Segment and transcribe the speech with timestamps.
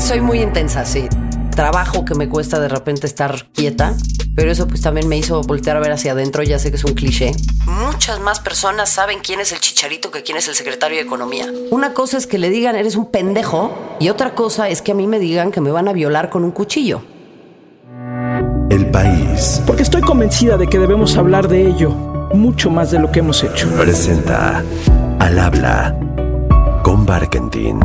[0.00, 1.08] Soy muy intensa, sí.
[1.54, 3.94] Trabajo que me cuesta de repente estar quieta,
[4.34, 6.84] pero eso pues también me hizo voltear a ver hacia adentro, ya sé que es
[6.84, 7.32] un cliché.
[7.66, 11.46] Muchas más personas saben quién es el chicharito que quién es el secretario de Economía.
[11.70, 14.94] Una cosa es que le digan eres un pendejo y otra cosa es que a
[14.94, 17.02] mí me digan que me van a violar con un cuchillo.
[18.70, 21.90] El país Porque estoy convencida de que debemos hablar de ello
[22.32, 23.68] mucho más de lo que hemos hecho.
[23.76, 24.64] presenta
[25.18, 25.94] Al habla
[26.82, 27.80] con Barkentin.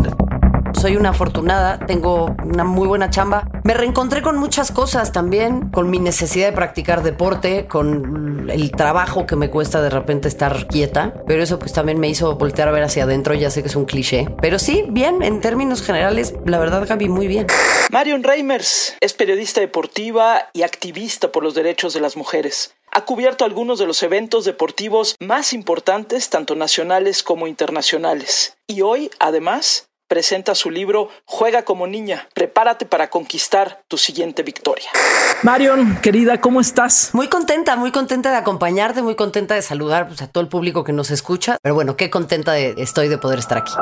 [0.80, 3.50] Soy una afortunada, tengo una muy buena chamba.
[3.64, 9.26] Me reencontré con muchas cosas también, con mi necesidad de practicar deporte, con el trabajo
[9.26, 12.72] que me cuesta de repente estar quieta, pero eso pues también me hizo voltear a
[12.72, 14.28] ver hacia adentro, ya sé que es un cliché.
[14.42, 17.48] Pero sí, bien, en términos generales, la verdad Gaby, muy bien.
[17.92, 22.76] Marion Reimers es periodista deportiva y activista por los derechos de las mujeres.
[22.92, 28.56] Ha cubierto algunos de los eventos deportivos más importantes, tanto nacionales como internacionales.
[28.68, 32.28] Y hoy, además, presenta su libro Juega como niña.
[32.34, 34.90] Prepárate para conquistar tu siguiente victoria.
[35.44, 37.10] Marion, querida, ¿cómo estás?
[37.14, 40.84] Muy contenta, muy contenta de acompañarte, muy contenta de saludar pues, a todo el público
[40.84, 41.58] que nos escucha.
[41.62, 43.74] Pero bueno, qué contenta de- estoy de poder estar aquí.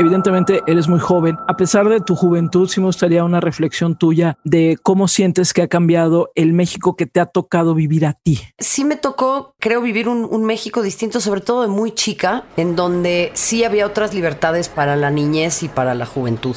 [0.00, 1.36] Evidentemente eres muy joven.
[1.46, 5.60] A pesar de tu juventud, sí me gustaría una reflexión tuya de cómo sientes que
[5.60, 8.40] ha cambiado el México que te ha tocado vivir a ti.
[8.58, 13.30] Sí me tocó, creo, vivir un, México distinto, sobre todo de muy chica, en donde
[13.34, 16.56] sí había otras libertades para la niñez y para la juventud.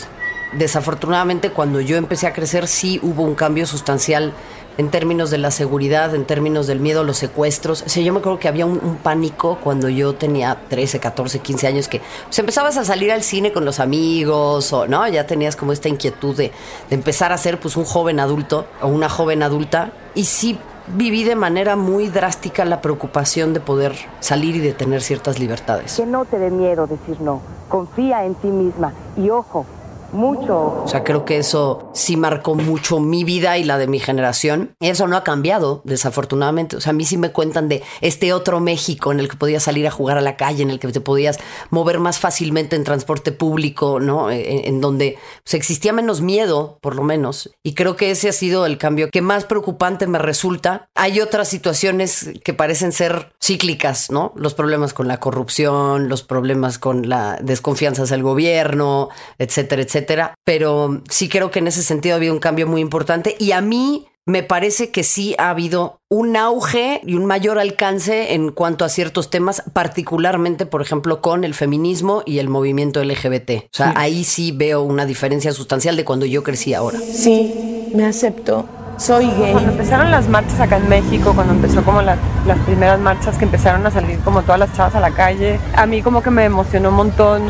[0.58, 4.34] Desafortunadamente, cuando yo empecé a crecer, sí hubo un cambio sustancial
[4.78, 7.84] en términos de la seguridad, en términos del miedo a los secuestros.
[7.84, 11.68] O sea, yo me acuerdo que había un, pánico cuando yo tenía 13, 14, 15
[11.68, 15.08] años que pues, empezabas a salir al cine con los amigos o, ¿no?
[15.08, 16.52] Ya tenías como esta inquietud de,
[16.90, 19.92] de empezar a ser pues un joven adulto o una joven adulta.
[20.16, 25.02] Y sí viví de manera muy drástica la preocupación de poder salir y de tener
[25.02, 25.96] ciertas libertades.
[25.96, 27.42] Que no te dé miedo decir no.
[27.70, 28.94] Confía en ti misma.
[29.18, 29.66] Y ojo,
[30.14, 34.00] mucho O sea, creo que eso sí marcó mucho mi vida y la de mi
[34.00, 34.76] generación.
[34.80, 36.78] Eso no ha cambiado, desafortunadamente.
[36.78, 39.64] O sea, a mí sí me cuentan de este otro México en el que podías
[39.64, 41.40] salir a jugar a la calle, en el que te podías
[41.72, 44.30] mover más fácilmente en transporte público, ¿no?
[44.30, 47.50] En, en donde pues, existía menos miedo, por lo menos.
[47.64, 50.88] Y creo que ese ha sido el cambio que más preocupante me resulta.
[50.96, 54.32] Hay otras situaciones que parecen ser cíclicas, ¿no?
[54.36, 59.10] Los problemas con la corrupción, los problemas con la desconfianza hacia el gobierno,
[59.40, 60.03] etcétera, etcétera.
[60.46, 63.62] Pero sí creo que en ese sentido ha habido un cambio muy importante y a
[63.62, 68.86] mí me parece que sí ha habido un auge y un mayor alcance en cuanto
[68.86, 73.66] a ciertos temas, particularmente, por ejemplo, con el feminismo y el movimiento LGBT.
[73.66, 77.00] O sea, ahí sí veo una diferencia sustancial de cuando yo crecí ahora.
[77.00, 78.66] Sí, me acepto.
[78.98, 79.52] Soy gay.
[79.52, 83.44] Cuando empezaron las marchas acá en México, cuando empezó como la- las primeras marchas que
[83.46, 86.46] empezaron a salir como todas las chavas a la calle, a mí como que me
[86.46, 87.48] emocionó un montón.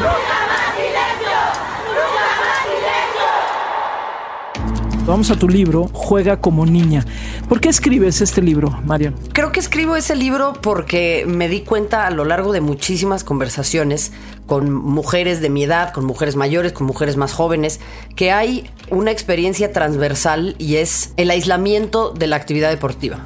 [5.05, 7.05] Vamos a tu libro, Juega como niña.
[7.49, 9.13] ¿Por qué escribes este libro, Marion?
[9.33, 14.13] Creo que escribo ese libro porque me di cuenta a lo largo de muchísimas conversaciones
[14.47, 17.81] con mujeres de mi edad, con mujeres mayores, con mujeres más jóvenes,
[18.15, 23.25] que hay una experiencia transversal y es el aislamiento de la actividad deportiva.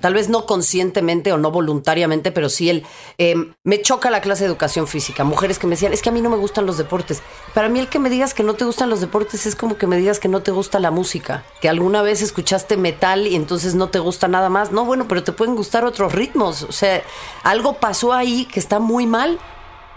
[0.00, 2.84] Tal vez no conscientemente o no voluntariamente, pero sí el...
[3.18, 3.34] eh,
[3.64, 5.24] me choca la clase de educación física.
[5.24, 7.22] Mujeres que me decían, es que a mí no me gustan los deportes.
[7.54, 9.86] Para mí el que me digas que no te gustan los deportes es como que
[9.86, 11.44] me digas que no te gusta la música.
[11.60, 14.72] Que alguna vez escuchaste metal y entonces no te gusta nada más.
[14.72, 16.62] No, bueno, pero te pueden gustar otros ritmos.
[16.62, 17.02] O sea,
[17.42, 19.38] algo pasó ahí que está muy mal.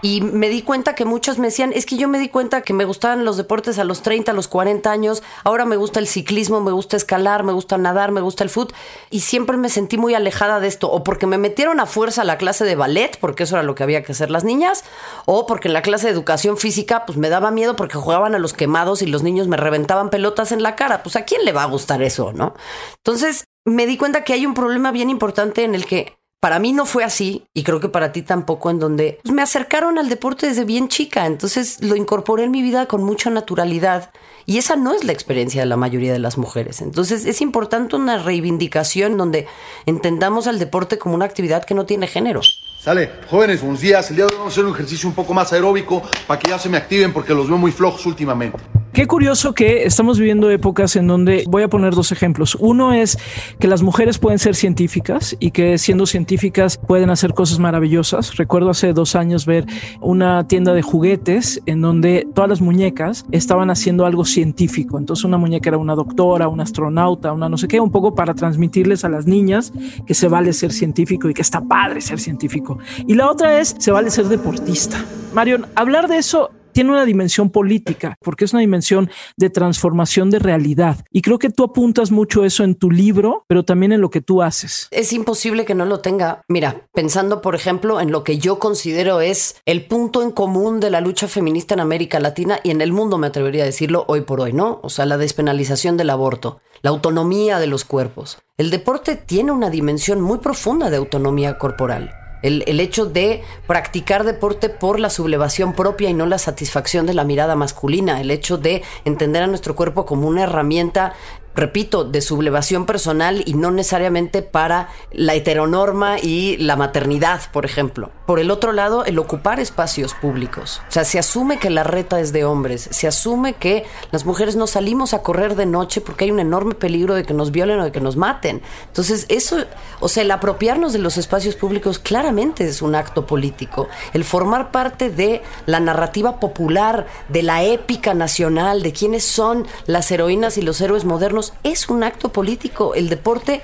[0.02, 2.72] Y me di cuenta que muchos me decían, es que yo me di cuenta que
[2.72, 6.06] me gustaban los deportes a los 30, a los 40 años, ahora me gusta el
[6.06, 8.74] ciclismo, me gusta escalar, me gusta nadar, me gusta el fútbol,
[9.10, 12.38] y siempre me sentí muy alejada de esto, o porque me metieron a fuerza la
[12.38, 14.84] clase de ballet, porque eso era lo que había que hacer las niñas,
[15.26, 18.38] o porque en la clase de educación física, pues me daba miedo porque jugaban a
[18.38, 21.52] los quemados y los niños me reventaban pelotas en la cara, pues a quién le
[21.52, 22.54] va a gustar eso, ¿no?
[22.96, 26.72] Entonces me di cuenta que hay un problema bien importante en el que para mí
[26.72, 30.08] no fue así y creo que para ti tampoco, en donde pues, me acercaron al
[30.08, 34.10] deporte desde bien chica, entonces lo incorporé en mi vida con mucha naturalidad
[34.46, 36.80] y esa no es la experiencia de la mayoría de las mujeres.
[36.80, 39.46] Entonces es importante una reivindicación donde
[39.84, 42.40] entendamos al deporte como una actividad que no tiene género.
[42.80, 44.08] Sale, jóvenes, buenos días.
[44.08, 46.48] El día de hoy vamos a hacer un ejercicio un poco más aeróbico para que
[46.48, 48.58] ya se me activen porque los veo muy flojos últimamente.
[48.92, 52.56] Qué curioso que estamos viviendo épocas en donde voy a poner dos ejemplos.
[52.58, 53.18] Uno es
[53.60, 58.36] que las mujeres pueden ser científicas y que siendo científicas pueden hacer cosas maravillosas.
[58.36, 59.64] Recuerdo hace dos años ver
[60.00, 64.98] una tienda de juguetes en donde todas las muñecas estaban haciendo algo científico.
[64.98, 68.34] Entonces una muñeca era una doctora, una astronauta, una no sé qué, un poco para
[68.34, 69.72] transmitirles a las niñas
[70.04, 72.80] que se vale ser científico y que está padre ser científico.
[73.06, 74.98] Y la otra es, se vale ser deportista.
[75.32, 80.38] Marion, hablar de eso tiene una dimensión política, porque es una dimensión de transformación de
[80.38, 81.04] realidad.
[81.10, 84.22] Y creo que tú apuntas mucho eso en tu libro, pero también en lo que
[84.22, 84.88] tú haces.
[84.90, 86.40] Es imposible que no lo tenga.
[86.48, 90.88] Mira, pensando, por ejemplo, en lo que yo considero es el punto en común de
[90.88, 94.22] la lucha feminista en América Latina y en el mundo, me atrevería a decirlo hoy
[94.22, 94.80] por hoy, ¿no?
[94.82, 98.38] O sea, la despenalización del aborto, la autonomía de los cuerpos.
[98.56, 102.14] El deporte tiene una dimensión muy profunda de autonomía corporal.
[102.42, 107.14] El, el, hecho de practicar deporte por la sublevación propia y no la satisfacción de
[107.14, 111.14] la mirada masculina, el hecho de entender a nuestro cuerpo como una herramienta
[111.54, 118.10] repito, de sublevación personal y no necesariamente para la heteronorma y la maternidad, por ejemplo.
[118.26, 120.80] Por el otro lado, el ocupar espacios públicos.
[120.88, 124.56] O sea, se asume que la reta es de hombres, se asume que las mujeres
[124.56, 127.80] no salimos a correr de noche porque hay un enorme peligro de que nos violen
[127.80, 128.62] o de que nos maten.
[128.86, 129.58] Entonces, eso,
[130.00, 133.88] o sea, el apropiarnos de los espacios públicos claramente es un acto político.
[134.12, 140.10] El formar parte de la narrativa popular, de la épica nacional, de quiénes son las
[140.10, 142.94] heroínas y los héroes modernos, es un acto político.
[142.94, 143.62] El deporte,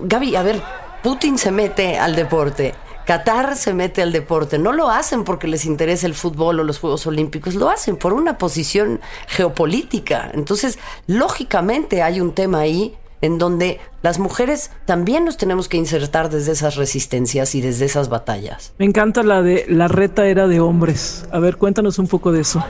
[0.00, 0.62] Gaby, a ver,
[1.02, 2.74] Putin se mete al deporte.
[3.06, 4.58] Qatar se mete al deporte.
[4.58, 8.12] No lo hacen porque les interesa el fútbol o los Juegos Olímpicos, lo hacen por
[8.12, 10.30] una posición geopolítica.
[10.32, 16.28] Entonces, lógicamente hay un tema ahí en donde las mujeres también nos tenemos que insertar
[16.28, 18.72] desde esas resistencias y desde esas batallas.
[18.78, 21.24] Me encanta la de la reta era de hombres.
[21.30, 22.62] A ver, cuéntanos un poco de eso.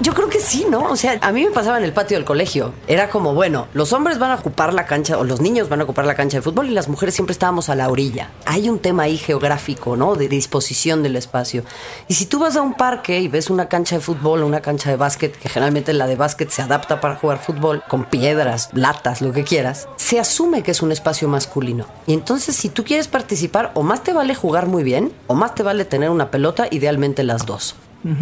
[0.00, 0.90] Yo creo que sí, ¿no?
[0.90, 2.72] O sea, a mí me pasaba en el patio del colegio.
[2.88, 5.84] Era como, bueno, los hombres van a ocupar la cancha, o los niños van a
[5.84, 8.30] ocupar la cancha de fútbol y las mujeres siempre estábamos a la orilla.
[8.44, 10.16] Hay un tema ahí geográfico, ¿no?
[10.16, 11.62] De disposición del espacio.
[12.08, 14.60] Y si tú vas a un parque y ves una cancha de fútbol o una
[14.60, 18.70] cancha de básquet, que generalmente la de básquet se adapta para jugar fútbol, con piedras,
[18.72, 21.86] latas, lo que quieras, se asume que es un espacio masculino.
[22.06, 25.54] Y entonces, si tú quieres participar, o más te vale jugar muy bien, o más
[25.54, 27.76] te vale tener una pelota, idealmente las dos.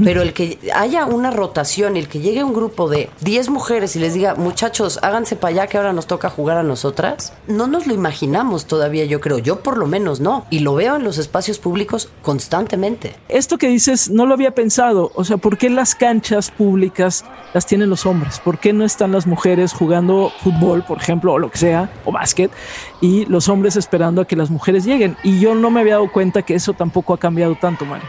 [0.04, 3.98] Pero el que haya una rotación, el que llegue un grupo de 10 mujeres y
[3.98, 7.86] les diga, muchachos, háganse para allá que ahora nos toca jugar a nosotras, no nos
[7.86, 9.38] lo imaginamos todavía, yo creo.
[9.38, 10.44] Yo por lo menos no.
[10.50, 13.14] Y lo veo en los espacios públicos constantemente.
[13.28, 15.12] Esto que dices, no lo había pensado.
[15.14, 17.24] O sea, ¿por qué las canchas públicas
[17.54, 18.38] las tienen los hombres?
[18.40, 22.12] ¿Por qué no están las mujeres jugando fútbol, por ejemplo, o lo que sea, o
[22.12, 22.50] básquet,
[23.00, 25.16] y los hombres esperando a que las mujeres lleguen?
[25.22, 28.08] Y yo no me había dado cuenta que eso tampoco ha cambiado tanto, Mario.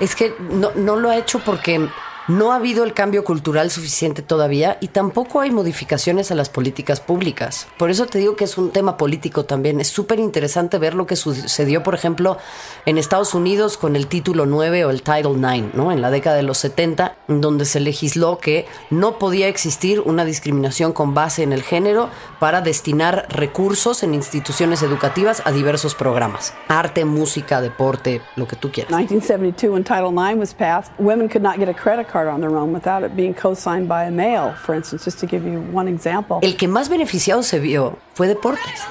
[0.00, 1.88] Es que no, no lo ha hecho porque
[2.28, 7.00] no ha habido el cambio cultural suficiente todavía y tampoco hay modificaciones a las políticas
[7.00, 7.68] públicas.
[7.78, 9.80] Por eso te digo que es un tema político también.
[9.80, 12.38] Es súper interesante ver lo que sucedió, por ejemplo,
[12.84, 15.92] en Estados Unidos con el título 9 o el Title 9, ¿no?
[15.92, 20.92] En la década de los 70, donde se legisló que no podía existir una discriminación
[20.92, 26.54] con base en el género para destinar recursos en instituciones educativas a diversos programas.
[26.66, 28.90] Arte, música, deporte, lo que tú quieras.
[28.90, 32.56] 1972 when Title 9 was passed, women could not get a credit card on their
[32.56, 35.88] own without it being co-signed by a male, for instance, just to give you one
[35.88, 36.38] example.
[36.42, 38.82] El que más beneficiado se vio fue deportes.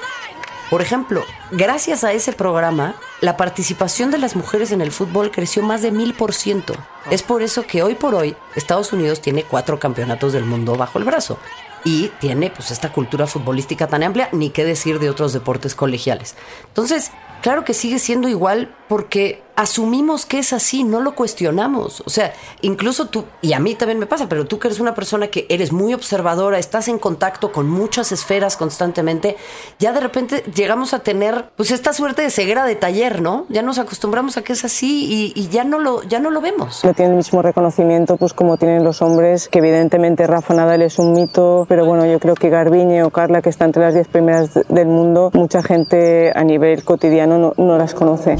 [0.70, 5.62] Por ejemplo, gracias a ese programa, la participación de las mujeres en el fútbol creció
[5.62, 6.74] más de mil por ciento.
[7.10, 10.98] Es por eso que hoy por hoy Estados Unidos tiene cuatro campeonatos del mundo bajo
[10.98, 11.38] el brazo
[11.84, 16.34] y tiene pues esta cultura futbolística tan amplia, ni qué decir de otros deportes colegiales.
[16.66, 17.12] Entonces,
[17.42, 22.02] claro que sigue siendo igual porque asumimos que es así, no lo cuestionamos.
[22.06, 24.94] O sea, incluso tú, y a mí también me pasa, pero tú que eres una
[24.94, 29.36] persona que eres muy observadora, estás en contacto con muchas esferas constantemente,
[29.78, 33.46] ya de repente llegamos a tener pues esta suerte de ceguera de taller, ¿no?
[33.48, 36.40] Ya nos acostumbramos a que es así y, y ya, no lo, ya no lo
[36.40, 36.84] vemos.
[36.84, 40.98] No tiene el mismo reconocimiento pues como tienen los hombres, que evidentemente Rafa Nadal es
[40.98, 44.08] un mito, pero bueno, yo creo que Garbiñe o Carla, que está entre las 10
[44.08, 48.36] primeras del mundo, mucha gente a nivel cotidiano no, no las conoce.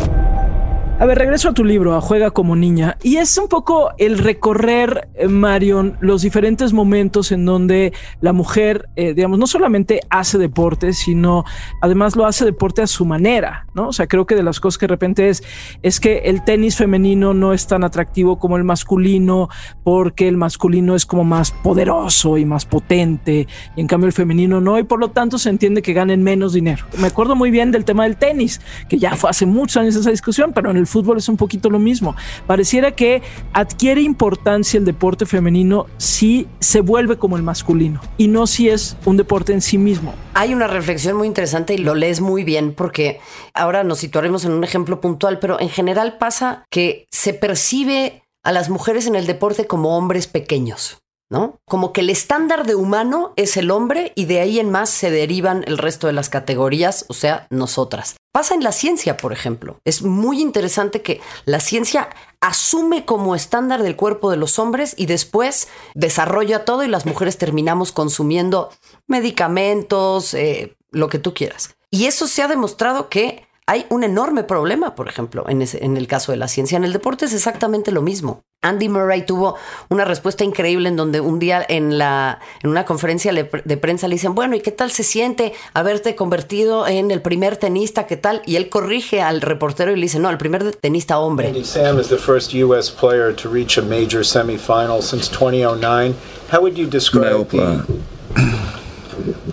[0.99, 4.17] A ver, regreso a tu libro, a Juega como niña, y es un poco el
[4.17, 10.39] recorrer, eh, Marion, los diferentes momentos en donde la mujer, eh, digamos, no solamente hace
[10.39, 11.45] deporte, sino
[11.83, 13.89] además lo hace deporte a su manera, ¿no?
[13.89, 15.43] O sea, creo que de las cosas que de repente es,
[15.83, 19.51] es que el tenis femenino no es tan atractivo como el masculino,
[19.85, 24.63] porque el masculino es como más poderoso y más potente, y en cambio el femenino
[24.63, 26.87] no, y por lo tanto se entiende que ganen menos dinero.
[26.99, 30.11] Me acuerdo muy bien del tema del tenis, que ya fue hace muchos años esa
[30.11, 32.17] discusión, pero en el fútbol es un poquito lo mismo.
[32.47, 38.47] Pareciera que adquiere importancia el deporte femenino si se vuelve como el masculino y no
[38.47, 40.15] si es un deporte en sí mismo.
[40.35, 43.21] Hay una reflexión muy interesante y lo lees muy bien porque
[43.55, 48.53] ahora nos situaremos en un ejemplo puntual, pero en general pasa que se percibe a
[48.53, 50.99] las mujeres en el deporte como hombres pequeños.
[51.31, 51.59] ¿No?
[51.65, 55.11] Como que el estándar de humano es el hombre y de ahí en más se
[55.11, 58.17] derivan el resto de las categorías, o sea, nosotras.
[58.33, 59.81] Pasa en la ciencia, por ejemplo.
[59.85, 65.07] Es muy interesante que la ciencia asume como estándar del cuerpo de los hombres y
[65.07, 68.71] después desarrolla todo y las mujeres terminamos consumiendo
[69.07, 71.77] medicamentos, eh, lo que tú quieras.
[71.91, 75.97] Y eso se ha demostrado que hay un enorme problema, por ejemplo, en, ese- en
[75.97, 76.77] el caso de la ciencia.
[76.77, 78.43] En el deporte es exactamente lo mismo.
[78.63, 79.57] Andy Murray tuvo
[79.91, 84.07] una respuesta increíble en donde un día en, la, en una conferencia le- de prensa
[84.09, 88.07] le dicen, bueno, ¿y qué tal se siente haberte convertido en el primer tenista?
[88.07, 88.41] ¿Qué tal?
[88.47, 91.49] Y él corrige al reportero y le dice, no, el primer tenista hombre.
[91.49, 92.91] Andy Sam is the first U.S.
[92.93, 96.15] player to reach a major semifinal since 2009.
[96.53, 97.85] How would you describe the...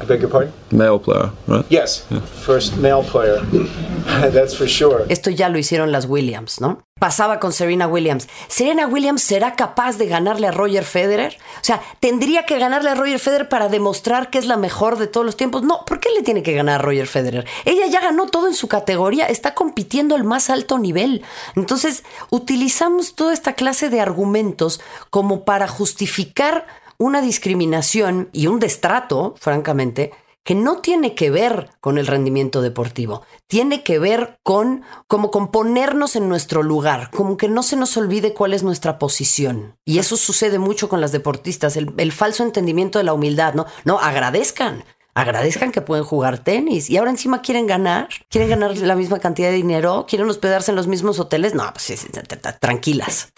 [0.02, 0.52] I beg your pardon?
[0.72, 1.66] Male player, right?
[1.70, 2.06] Yes,
[2.46, 3.42] first male player.
[4.34, 5.06] That's for sure.
[5.10, 6.84] Esto ya lo hicieron las Williams, ¿no?
[7.00, 8.28] Pasaba con Serena Williams.
[8.48, 11.38] ¿Serena Williams será capaz de ganarle a Roger Federer?
[11.58, 15.08] O sea, ¿tendría que ganarle a Roger Federer para demostrar que es la mejor de
[15.08, 15.64] todos los tiempos?
[15.64, 17.46] No, ¿por qué le tiene que ganar a Roger Federer?
[17.66, 21.24] Ella ya ganó todo en su categoría, está compitiendo al más alto nivel.
[21.56, 24.80] Entonces, utilizamos toda esta clase de argumentos
[25.10, 26.66] como para justificar
[26.98, 30.12] una discriminación y un destrato, francamente,
[30.44, 35.52] que no tiene que ver con el rendimiento deportivo, tiene que ver con como con
[35.52, 39.78] ponernos en nuestro lugar, como que no se nos olvide cuál es nuestra posición.
[39.86, 43.66] Y eso sucede mucho con las deportistas, el, el falso entendimiento de la humildad, ¿no?
[43.86, 44.84] No, agradezcan.
[45.16, 49.50] Agradezcan que pueden jugar tenis y ahora encima quieren ganar, quieren ganar la misma cantidad
[49.50, 51.54] de dinero, quieren hospedarse en los mismos hoteles.
[51.54, 53.32] No, pues sí, sí, t- t- tranquilas.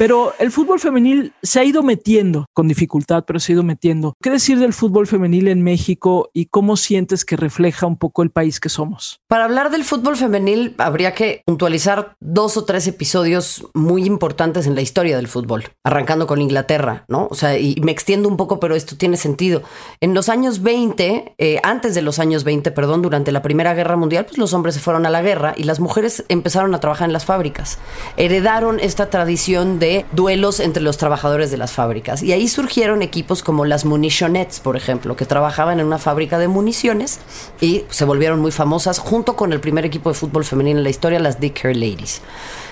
[0.00, 4.14] Pero el fútbol femenil se ha ido metiendo con dificultad, pero se ha ido metiendo.
[4.22, 8.30] ¿Qué decir del fútbol femenil en México y cómo sientes que refleja un poco el
[8.30, 9.20] país que somos?
[9.28, 14.74] Para hablar del fútbol femenil habría que puntualizar dos o tres episodios muy importantes en
[14.74, 17.28] la historia del fútbol, arrancando con Inglaterra, ¿no?
[17.30, 19.62] O sea, y me extiendo un poco, pero esto tiene sentido.
[20.00, 23.98] En los años 20, eh, antes de los años 20, perdón, durante la Primera Guerra
[23.98, 27.06] Mundial, pues los hombres se fueron a la guerra y las mujeres empezaron a trabajar
[27.06, 27.78] en las fábricas.
[28.16, 32.22] Heredaron esta tradición de duelos entre los trabajadores de las fábricas.
[32.22, 36.48] Y ahí surgieron equipos como las Munitionettes, por ejemplo, que trabajaban en una fábrica de
[36.48, 37.20] municiones
[37.60, 40.90] y se volvieron muy famosas junto con el primer equipo de fútbol femenino en la
[40.90, 42.22] historia, las Dick Care Ladies.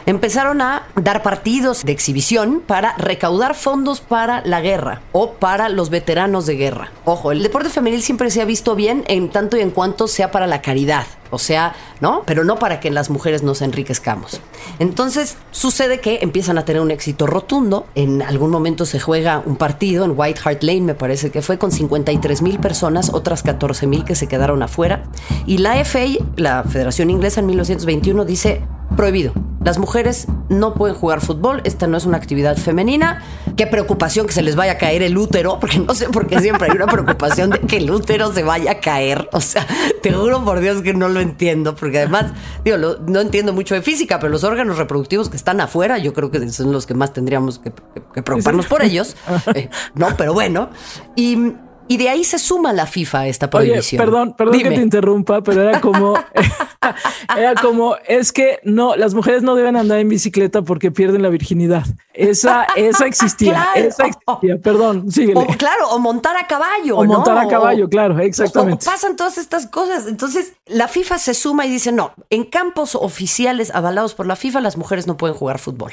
[0.07, 5.91] Empezaron a dar partidos de exhibición para recaudar fondos para la guerra o para los
[5.91, 6.93] veteranos de guerra.
[7.05, 10.31] Ojo, el deporte femenil siempre se ha visto bien en tanto y en cuanto sea
[10.31, 11.07] para la caridad.
[11.31, 12.23] O sea, ¿no?
[12.27, 14.41] Pero no para que las mujeres nos enriquezcamos.
[14.79, 17.87] Entonces sucede que empiezan a tener un éxito rotundo.
[17.95, 21.59] En algún momento se juega un partido en White Hart Lane, me parece que fue,
[21.59, 25.05] con 53 mil personas, otras 14 mil que se quedaron afuera.
[25.47, 26.07] Y la FA,
[26.37, 28.63] la Federación Inglesa en 1921, dice
[28.97, 29.33] prohibido.
[29.65, 33.23] Las mujeres no pueden jugar fútbol, esta no es una actividad femenina.
[33.57, 36.41] Qué preocupación que se les vaya a caer el útero, porque no sé por qué
[36.41, 39.29] siempre hay una preocupación de que el útero se vaya a caer.
[39.33, 39.67] O sea,
[40.03, 42.27] te juro por Dios que no lo entiendo, porque además,
[42.65, 46.13] digo, lo- no entiendo mucho de física, pero los órganos reproductivos que están afuera, yo
[46.15, 49.17] creo que son los que más tendríamos que, que- que preocuparnos por ellos.
[49.55, 50.71] Eh, no, pero bueno.
[51.17, 51.53] Y,
[51.89, 53.99] y de ahí se suma la FIFA a esta Oye, prohibición.
[54.05, 54.71] perdón, perdón Dime.
[54.71, 56.15] que te interrumpa, pero era como,
[57.37, 61.29] era como, es que no, las mujeres no deben andar en bicicleta porque pierden la
[61.29, 61.85] virginidad.
[62.15, 63.89] Esa, esa existía, Claro.
[63.89, 64.59] esa existía.
[64.63, 65.41] Perdón, síguele.
[65.41, 66.99] O, claro, o montar a caballo.
[66.99, 67.15] O ¿no?
[67.15, 68.87] montar a caballo, O- claro, exactamente.
[68.87, 70.07] o pasan todas estas cosas.
[70.07, 74.61] Entonces, la FIFA se suma y dice, no, en campos oficiales avalados por la FIFA,
[74.61, 75.93] las mujeres no pueden jugar fútbol.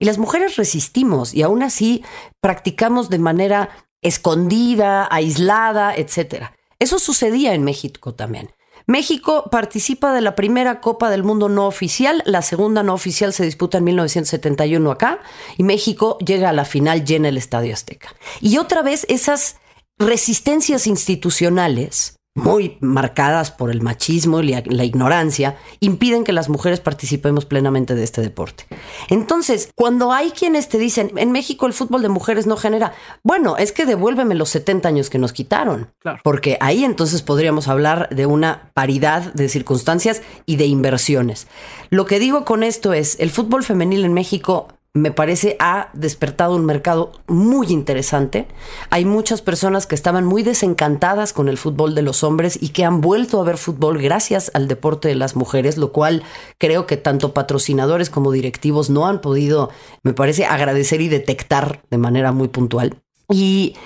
[0.00, 2.04] Y las mujeres resistimos y aún así
[2.40, 3.68] practicamos de manera
[4.02, 6.54] escondida, aislada, etcétera.
[6.78, 8.50] Eso sucedía en México también.
[8.86, 13.44] México participa de la primera Copa del Mundo no oficial, la segunda no oficial se
[13.44, 15.20] disputa en 1971 acá
[15.58, 18.14] y México llega a la final llena el Estadio Azteca.
[18.40, 19.56] Y otra vez esas
[19.98, 26.80] resistencias institucionales muy marcadas por el machismo y la, la ignorancia, impiden que las mujeres
[26.80, 28.64] participemos plenamente de este deporte.
[29.08, 32.92] Entonces, cuando hay quienes te dicen, en México el fútbol de mujeres no genera,
[33.22, 36.20] bueno, es que devuélveme los 70 años que nos quitaron, Claro.
[36.24, 41.46] porque ahí entonces podríamos hablar de una paridad de circunstancias y de inversiones.
[41.90, 46.54] Lo que digo con esto es, el fútbol femenil en México me parece ha despertado
[46.54, 48.46] un mercado muy interesante.
[48.90, 52.84] Hay muchas personas que estaban muy desencantadas con el fútbol de los hombres y que
[52.84, 56.22] han vuelto a ver fútbol gracias al deporte de las mujeres, lo cual
[56.58, 59.70] creo que tanto patrocinadores como directivos no han podido,
[60.02, 62.96] me parece, agradecer y detectar de manera muy puntual.
[63.30, 63.76] Y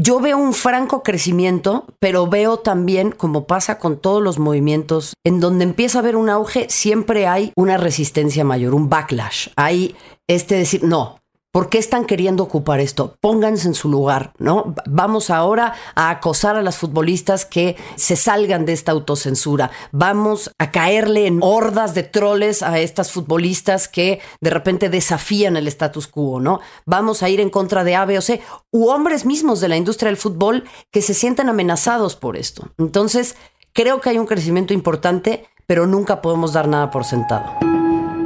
[0.00, 5.40] yo veo un franco crecimiento, pero veo también, como pasa con todos los movimientos, en
[5.40, 9.48] donde empieza a haber un auge, siempre hay una resistencia mayor, un backlash.
[9.56, 9.96] Hay
[10.28, 11.17] este decir, no,
[11.50, 13.16] ¿Por qué están queriendo ocupar esto?
[13.22, 14.74] Pónganse en su lugar, ¿no?
[14.86, 19.70] Vamos ahora a acosar a las futbolistas que se salgan de esta autocensura.
[19.90, 25.68] Vamos a caerle en hordas de troles a estas futbolistas que de repente desafían el
[25.68, 26.60] status quo, ¿no?
[26.84, 29.78] Vamos a ir en contra de A, B o C, u hombres mismos de la
[29.78, 32.68] industria del fútbol que se sienten amenazados por esto.
[32.76, 33.36] Entonces,
[33.72, 37.77] creo que hay un crecimiento importante, pero nunca podemos dar nada por sentado.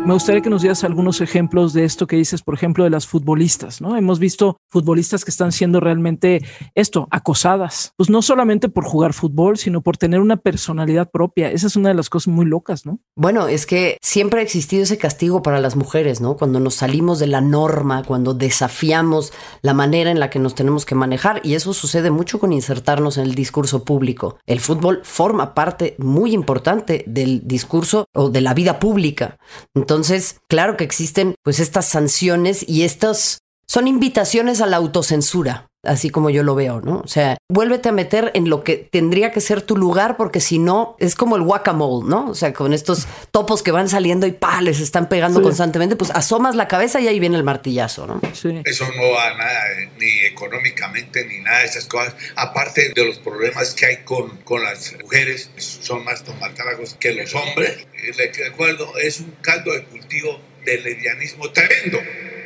[0.05, 3.07] Me gustaría que nos dieras algunos ejemplos de esto que dices, por ejemplo, de las
[3.07, 3.97] futbolistas, ¿no?
[3.97, 6.45] Hemos visto futbolistas que están siendo realmente
[6.75, 11.53] esto, acosadas, pues no solamente por jugar fútbol, sino por tener una personalidad propia.
[11.53, 12.99] Esa es una de las cosas muy locas, ¿no?
[13.15, 16.37] Bueno, es que siempre ha existido ese castigo para las mujeres, ¿no?
[16.37, 19.33] Cuando nos salimos de la norma, cuando desafiamos
[19.63, 23.19] la manera en la que nos tenemos que manejar, y eso sucede mucho con insertarnos
[23.19, 24.37] en el discurso público.
[24.47, 29.39] El fútbol forma parte muy importante del discurso o de la vida pública.
[29.75, 29.92] Entonces,
[30.49, 36.31] claro que existen pues estas sanciones y estas son invitaciones a la autocensura, así como
[36.31, 37.01] yo lo veo, ¿no?
[37.05, 40.59] O sea, vuélvete a meter en lo que tendría que ser tu lugar porque si
[40.59, 42.29] no es como el guacamole, ¿no?
[42.31, 45.45] O sea, con estos topos que van saliendo y pa, les están pegando Sí.
[45.45, 48.21] constantemente, pues asomas la cabeza y ahí viene el martillazo, ¿no?
[48.33, 48.61] Sí.
[48.65, 52.15] Eso no va a nada, eh, ni económicamente, ni nada de esas cosas.
[52.37, 57.35] Aparte de los problemas que hay con, con las mujeres, son más tomatáragos que los
[57.35, 57.87] hombres.
[58.03, 61.99] Y le recuerdo, es un caldo de cultivo de lesbianismo tremendo.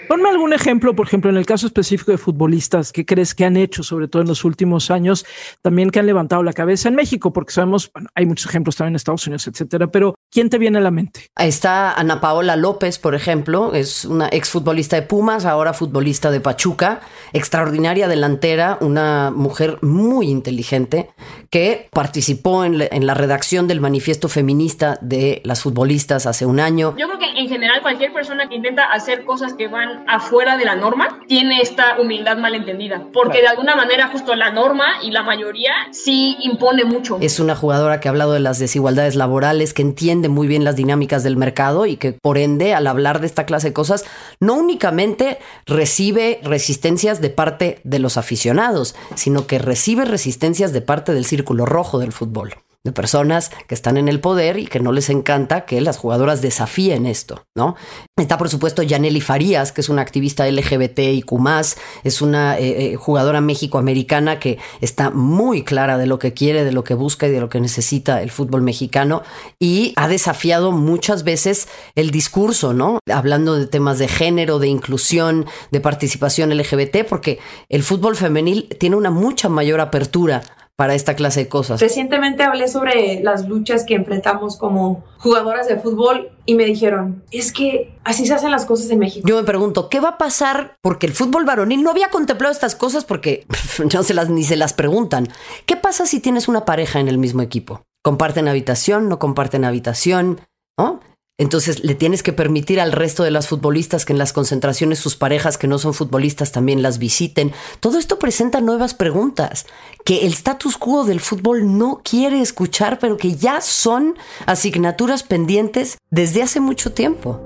[0.08, 3.56] Ponme algún ejemplo, por ejemplo, en el caso específico de futbolistas, ¿qué crees que han
[3.56, 5.26] hecho, sobre todo en los últimos años,
[5.62, 7.32] también que han levantado la cabeza en México?
[7.32, 10.78] Porque sabemos, bueno, hay muchos ejemplos también en Estados Unidos, etcétera, pero ¿quién te viene
[10.78, 11.26] a la mente?
[11.34, 16.40] Ahí está Ana Paola López, por ejemplo, es una exfutbolista de Pumas, ahora futbolista de
[16.40, 17.00] Pachuca,
[17.32, 21.10] extraordinaria delantera, una mujer muy inteligente
[21.50, 26.60] que participó en la, en la redacción del manifiesto feminista de las futbolistas hace un
[26.60, 26.94] año.
[26.96, 30.64] Yo creo que en general cualquier persona que intenta hacer cosas que van afuera de
[30.64, 35.22] la norma tiene esta humildad malentendida, porque de alguna manera justo la norma y la
[35.22, 37.18] mayoría sí impone mucho.
[37.20, 40.76] Es una jugadora que ha hablado de las desigualdades laborales, que entiende muy bien las
[40.76, 44.04] dinámicas del mercado y que por ende al hablar de esta clase de cosas
[44.40, 51.12] no únicamente recibe resistencias de parte de los aficionados, sino que recibe resistencias de parte
[51.12, 52.54] del círculo rojo del fútbol.
[52.87, 56.40] De personas que están en el poder y que no les encanta que las jugadoras
[56.40, 57.75] desafíen esto, ¿no?
[58.16, 62.92] Está, por supuesto, Yaneli Farías, que es una activista LGBT y más, es una eh,
[62.92, 67.27] eh, jugadora méxico-americana que está muy clara de lo que quiere, de lo que busca
[67.27, 69.22] y de lo que necesita el fútbol mexicano
[69.59, 73.01] y ha desafiado muchas veces el discurso, ¿no?
[73.12, 78.96] Hablando de temas de género, de inclusión, de participación LGBT, porque el fútbol femenil tiene
[78.96, 80.42] una mucha mayor apertura
[80.76, 81.80] para esta clase de cosas.
[81.80, 87.50] Recientemente hablé sobre las luchas que enfrentamos como jugadoras de fútbol y me dijeron, es
[87.50, 89.26] que así se hacen las cosas en México.
[89.26, 90.76] Yo me pregunto, ¿qué va a pasar?
[90.82, 93.46] Porque el fútbol varonil no había contemplado estas cosas porque
[93.94, 95.28] no se las ni se las preguntan.
[95.64, 97.82] ¿Qué pasa si tienes una pareja en el mismo equipo?
[98.04, 99.08] ¿Comparten habitación?
[99.08, 100.40] ¿No comparten habitación?
[100.78, 101.00] ¿No?
[101.38, 105.16] Entonces le tienes que permitir al resto de las futbolistas que en las concentraciones sus
[105.16, 107.53] parejas que no son futbolistas también las visiten.
[107.81, 109.66] Todo esto presenta nuevas preguntas
[110.07, 114.14] que el status quo del fútbol no quiere escuchar, pero que ya son
[114.46, 117.42] asignaturas pendientes desde hace mucho tiempo.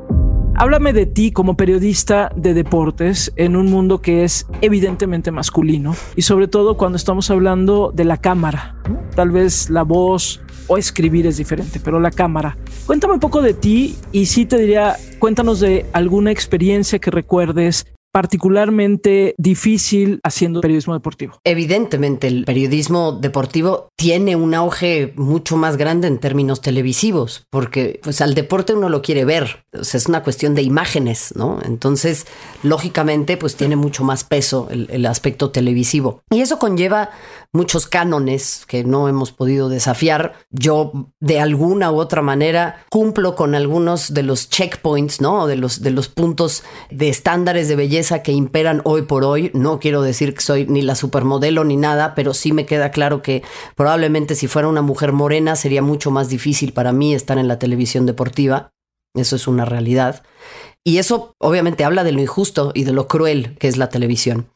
[0.54, 6.22] Háblame de ti como periodista de deportes en un mundo que es evidentemente masculino y
[6.22, 8.76] sobre todo cuando estamos hablando de la cámara.
[9.16, 12.56] Tal vez la voz o escribir es diferente, pero la cámara.
[12.86, 17.86] Cuéntame un poco de ti y sí te diría, cuéntanos de alguna experiencia que recuerdes
[18.12, 21.38] particularmente difícil haciendo periodismo deportivo.
[21.44, 28.20] Evidentemente, el periodismo deportivo tiene un auge mucho más grande en términos televisivos, porque pues
[28.20, 31.58] al deporte uno lo quiere ver, es una cuestión de imágenes, ¿no?
[31.64, 32.26] Entonces,
[32.62, 36.22] lógicamente, pues tiene mucho más peso el, el aspecto televisivo.
[36.30, 37.10] Y eso conlleva
[37.52, 40.34] muchos cánones que no hemos podido desafiar.
[40.50, 45.46] Yo, de alguna u otra manera, cumplo con algunos de los checkpoints, ¿no?
[45.46, 49.50] De los, de los puntos de estándares de belleza que imperan hoy por hoy.
[49.54, 53.22] No quiero decir que soy ni la supermodelo ni nada, pero sí me queda claro
[53.22, 53.42] que
[53.76, 57.58] probablemente si fuera una mujer morena sería mucho más difícil para mí estar en la
[57.58, 58.72] televisión deportiva.
[59.14, 60.22] Eso es una realidad.
[60.84, 64.50] Y eso obviamente habla de lo injusto y de lo cruel que es la televisión.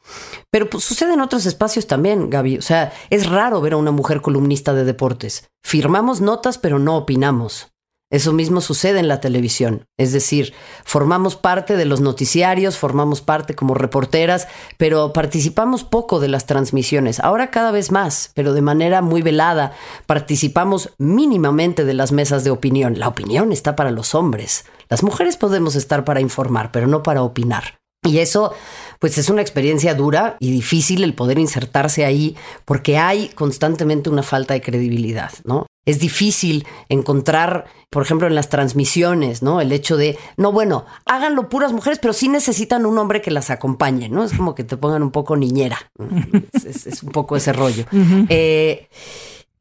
[0.51, 2.57] Pero pues, sucede en otros espacios también, Gaby.
[2.57, 5.47] O sea, es raro ver a una mujer columnista de deportes.
[5.63, 7.74] Firmamos notas, pero no opinamos.
[8.11, 9.85] Eso mismo sucede en la televisión.
[9.97, 16.27] Es decir, formamos parte de los noticiarios, formamos parte como reporteras, pero participamos poco de
[16.27, 17.19] las transmisiones.
[17.19, 19.73] Ahora cada vez más, pero de manera muy velada.
[20.05, 22.99] Participamos mínimamente de las mesas de opinión.
[22.99, 24.65] La opinión está para los hombres.
[24.87, 27.79] Las mujeres podemos estar para informar, pero no para opinar.
[28.05, 28.53] Y eso,
[28.99, 34.21] pues es una experiencia dura y difícil el poder insertarse ahí porque hay constantemente una
[34.21, 35.65] falta de credibilidad, ¿no?
[35.85, 39.61] Es difícil encontrar, por ejemplo, en las transmisiones, ¿no?
[39.61, 43.49] El hecho de, no, bueno, háganlo puras mujeres, pero sí necesitan un hombre que las
[43.49, 44.25] acompañe, ¿no?
[44.25, 45.79] Es como que te pongan un poco niñera.
[46.51, 47.85] Es, es- es un poco ese rollo.
[48.29, 48.89] Eh,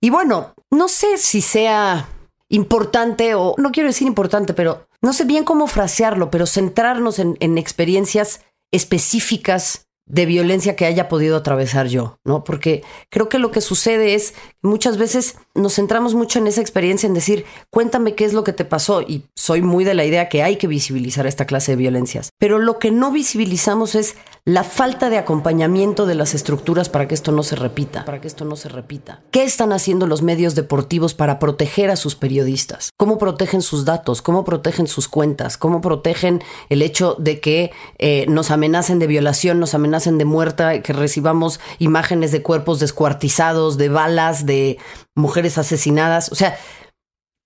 [0.01, 2.09] y bueno, no sé si sea
[2.49, 7.37] importante o no quiero decir importante, pero no sé bien cómo frasearlo, pero centrarnos en,
[7.39, 8.41] en experiencias
[8.73, 12.45] específicas de violencia que haya podido atravesar yo, ¿no?
[12.45, 17.07] Porque creo que lo que sucede es muchas veces nos centramos mucho en esa experiencia,
[17.07, 19.01] en decir, cuéntame qué es lo que te pasó.
[19.01, 22.31] Y soy muy de la idea que hay que visibilizar esta clase de violencias.
[22.39, 24.15] Pero lo que no visibilizamos es
[24.47, 28.27] la falta de acompañamiento de las estructuras para que esto no se repita, para que
[28.27, 29.21] esto no se repita.
[29.33, 32.89] ¿Qué están haciendo los medios deportivos para proteger a sus periodistas?
[32.97, 34.23] ¿Cómo protegen sus datos?
[34.23, 35.59] ¿Cómo protegen sus cuentas?
[35.59, 40.81] ¿Cómo protegen el hecho de que eh, nos amenacen de violación, nos amenacen de muerta,
[40.81, 44.79] que recibamos imágenes de cuerpos descuartizados, de balas, de
[45.15, 46.33] mujeres asesinadas?
[46.33, 46.57] O sea,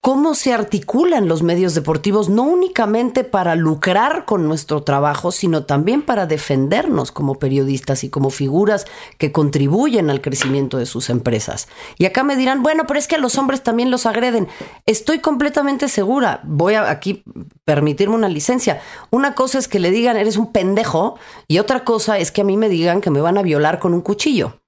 [0.09, 6.01] cómo se articulan los medios deportivos, no únicamente para lucrar con nuestro trabajo, sino también
[6.01, 8.87] para defendernos como periodistas y como figuras
[9.19, 11.69] que contribuyen al crecimiento de sus empresas.
[11.99, 14.49] Y acá me dirán, bueno, pero es que a los hombres también los agreden.
[14.87, 17.23] Estoy completamente segura, voy a aquí
[17.67, 18.81] permitirme una licencia.
[19.11, 21.19] Una cosa es que le digan, eres un pendejo,
[21.49, 23.93] y otra cosa es que a mí me digan que me van a violar con
[23.93, 24.63] un cuchillo.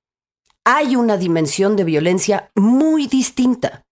[0.67, 3.87] Hay una dimensión de violencia muy distinta.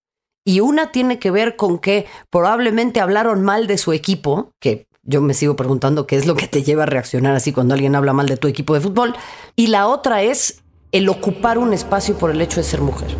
[0.49, 5.21] Y una tiene que ver con que probablemente hablaron mal de su equipo, que yo
[5.21, 8.15] me sigo preguntando qué es lo que te lleva a reaccionar así cuando alguien habla
[8.15, 9.15] mal de tu equipo de fútbol.
[9.57, 13.15] Y la otra es el ocupar un espacio por el hecho de ser mujer.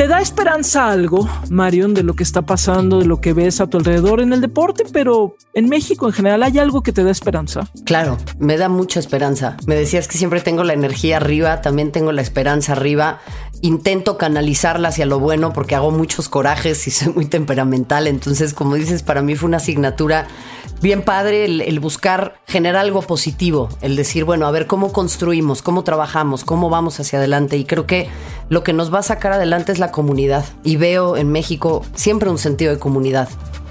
[0.00, 3.66] ¿Te da esperanza algo, Marion, de lo que está pasando, de lo que ves a
[3.66, 7.10] tu alrededor en el deporte, pero en México en general hay algo que te da
[7.10, 7.68] esperanza?
[7.84, 9.58] Claro, me da mucha esperanza.
[9.66, 13.20] Me decías que siempre tengo la energía arriba, también tengo la esperanza arriba.
[13.62, 18.06] Intento canalizarla hacia lo bueno porque hago muchos corajes y soy muy temperamental.
[18.06, 20.26] Entonces, como dices, para mí fue una asignatura
[20.80, 25.84] bien padre el, buscar generar algo positivo, el decir, bueno, a ver cómo construimos, cómo
[25.84, 27.56] trabajamos, cómo vamos hacia adelante.
[27.56, 28.08] Y creo que
[28.48, 30.44] lo que nos va a sacar adelante es la comunidad.
[30.64, 33.28] Y veo en México siempre un sentido de comunidad.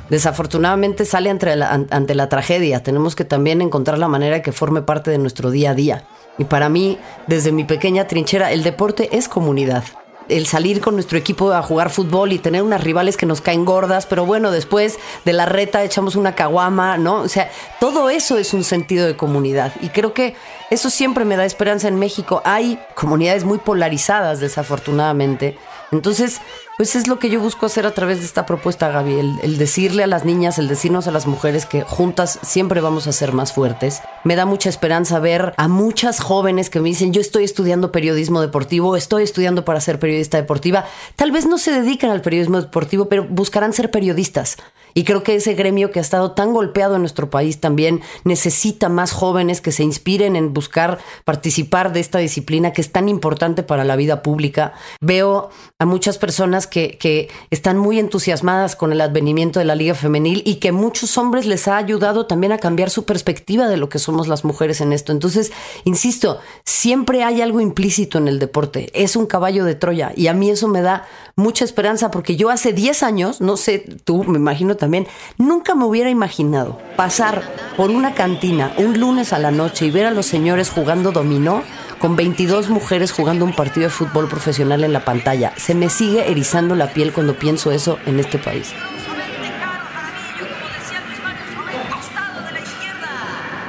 [0.09, 2.81] Desafortunadamente sale ante la, tragedia.
[2.81, 6.07] Tenemos que también encontrar la manera que forme parte de nuestro día a día.
[6.39, 6.97] Y para mí,
[7.27, 9.83] desde mi pequeña trinchera, el deporte es comunidad.
[10.29, 13.65] El salir con nuestro equipo a jugar fútbol y tener unas rivales que nos caen
[13.65, 17.15] gordas, pero bueno, después de la reta echamos una caguama, ¿no?
[17.21, 17.49] O sea,
[17.79, 19.73] todo eso es un sentido de comunidad.
[19.81, 20.35] Y creo que
[20.69, 22.41] eso siempre me da esperanza en México.
[22.45, 25.57] Hay comunidades muy polarizadas, desafortunadamente.
[25.91, 26.41] Entonces,
[26.79, 29.19] pues es lo que yo busco hacer a través de esta propuesta, Gaby.
[29.19, 33.05] El, el decirle a las niñas, el decirnos a las mujeres que juntas siempre vamos
[33.05, 34.01] a ser más fuertes.
[34.23, 38.39] Me da mucha esperanza ver a muchas jóvenes que me dicen, yo estoy estudiando periodismo
[38.39, 40.85] deportivo, estoy estudiando para ser periodista deportiva.
[41.17, 44.55] Tal vez no se dedican al periodismo deportivo, pero buscarán ser periodistas.
[44.93, 48.89] Y creo que ese gremio que ha estado tan golpeado en nuestro país también necesita
[48.89, 53.63] más jóvenes que se inspiren en buscar participar de esta disciplina que es tan importante
[53.63, 54.73] para la vida pública.
[55.01, 60.43] Veo a muchas personas que, están muy entusiasmadas con el advenimiento de la Liga Femenil
[60.45, 63.99] y que muchos hombres les ha ayudado también a cambiar su perspectiva de lo que
[63.99, 65.11] somos las mujeres en esto.
[65.11, 65.51] Entonces,
[65.83, 68.89] insisto, siempre hay algo implícito en el deporte.
[68.93, 71.07] Es un caballo de Troya y a mí eso me da
[71.39, 75.85] mucha esperanza porque yo hace 10 años, no sé, tú me imagino también, nunca me
[75.85, 77.41] hubiera imaginado pasar
[77.75, 81.63] por una cantina un lunes a la noche y ver a los señores jugando dominó
[81.99, 85.53] con 22 mujeres jugando un partido de fútbol profesional en la pantalla.
[85.57, 88.73] Se me sigue erizando la piel cuando pienso eso en este país.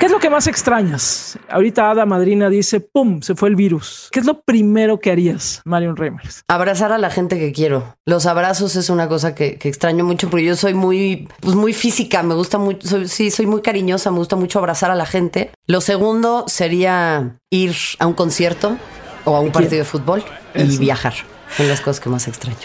[0.00, 1.38] ¿Qué es lo que más extrañas?
[1.50, 3.20] Ahorita Ada Madrina dice, ¡pum!
[3.20, 4.08] Se fue el virus.
[4.10, 6.42] ¿Qué es lo primero que harías, Marion Reimers?
[6.48, 7.98] Abrazar a la gente que quiero.
[8.06, 11.74] Los abrazos es una cosa que, que extraño mucho porque yo soy muy, pues muy
[11.74, 12.22] física.
[12.22, 14.10] Me gusta mucho, soy, sí, soy muy cariñosa.
[14.10, 15.50] Me gusta mucho abrazar a la gente.
[15.66, 18.78] Lo segundo sería ir a un concierto
[19.26, 20.80] o a un partido de fútbol y Eso.
[20.80, 21.12] viajar.
[21.58, 22.56] Son las cosas que más extraño.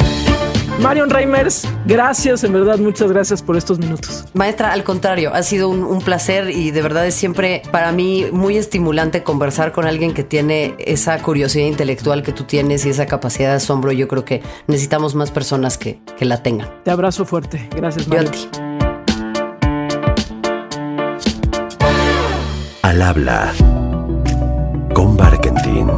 [0.81, 4.25] Marion Reimers, gracias, en verdad, muchas gracias por estos minutos.
[4.33, 8.25] Maestra, al contrario, ha sido un, un placer y de verdad es siempre para mí
[8.31, 13.05] muy estimulante conversar con alguien que tiene esa curiosidad intelectual que tú tienes y esa
[13.07, 13.91] capacidad de asombro.
[13.93, 16.69] Yo creo que necesitamos más personas que, que la tengan.
[16.83, 17.67] Te abrazo fuerte.
[17.75, 18.33] Gracias, Yo a Marion.
[18.33, 18.49] ti.
[22.83, 23.53] Al habla
[24.93, 25.89] con Barkentin.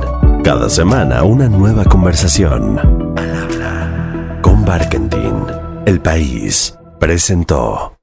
[0.44, 3.07] Cada semana una nueva conversación.
[4.67, 5.45] Barkentin.
[5.86, 7.96] El país presentó.